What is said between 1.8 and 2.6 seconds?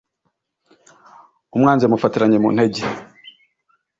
yamufatiranye mu